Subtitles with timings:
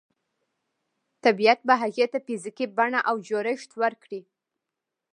[1.23, 4.21] طبیعت به هغې ته فزیکي بڼه او جوړښت ورکړي